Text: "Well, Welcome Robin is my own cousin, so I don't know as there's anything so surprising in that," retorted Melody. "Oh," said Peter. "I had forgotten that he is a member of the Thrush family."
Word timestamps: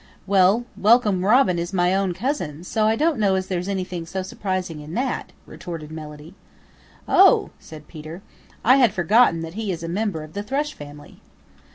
"Well, 0.25 0.65
Welcome 0.75 1.23
Robin 1.23 1.59
is 1.59 1.73
my 1.73 1.93
own 1.93 2.15
cousin, 2.15 2.63
so 2.63 2.87
I 2.87 2.95
don't 2.95 3.19
know 3.19 3.35
as 3.35 3.45
there's 3.45 3.67
anything 3.67 4.07
so 4.07 4.23
surprising 4.23 4.79
in 4.79 4.95
that," 4.95 5.31
retorted 5.45 5.91
Melody. 5.91 6.33
"Oh," 7.07 7.51
said 7.59 7.87
Peter. 7.87 8.23
"I 8.65 8.77
had 8.77 8.93
forgotten 8.93 9.41
that 9.41 9.53
he 9.53 9.71
is 9.71 9.83
a 9.83 9.87
member 9.87 10.23
of 10.23 10.33
the 10.33 10.41
Thrush 10.41 10.73
family." 10.73 11.19